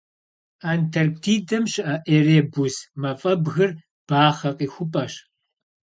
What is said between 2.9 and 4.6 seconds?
мафӏэбгыр бахъэ